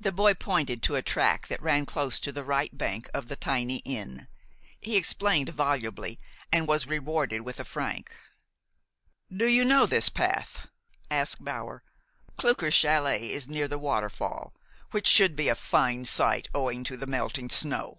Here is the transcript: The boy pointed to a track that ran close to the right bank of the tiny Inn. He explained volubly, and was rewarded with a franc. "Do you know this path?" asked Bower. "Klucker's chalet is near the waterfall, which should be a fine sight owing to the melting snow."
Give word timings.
The 0.00 0.12
boy 0.12 0.32
pointed 0.32 0.82
to 0.84 0.94
a 0.94 1.02
track 1.02 1.48
that 1.48 1.60
ran 1.60 1.84
close 1.84 2.18
to 2.20 2.32
the 2.32 2.42
right 2.42 2.74
bank 2.74 3.10
of 3.12 3.26
the 3.28 3.36
tiny 3.36 3.82
Inn. 3.84 4.26
He 4.80 4.96
explained 4.96 5.50
volubly, 5.50 6.18
and 6.50 6.66
was 6.66 6.86
rewarded 6.86 7.42
with 7.42 7.60
a 7.60 7.66
franc. 7.66 8.10
"Do 9.30 9.46
you 9.46 9.66
know 9.66 9.84
this 9.84 10.08
path?" 10.08 10.68
asked 11.10 11.44
Bower. 11.44 11.82
"Klucker's 12.38 12.72
chalet 12.72 13.28
is 13.28 13.46
near 13.46 13.68
the 13.68 13.76
waterfall, 13.78 14.54
which 14.90 15.06
should 15.06 15.36
be 15.36 15.50
a 15.50 15.54
fine 15.54 16.06
sight 16.06 16.48
owing 16.54 16.82
to 16.84 16.96
the 16.96 17.06
melting 17.06 17.50
snow." 17.50 17.98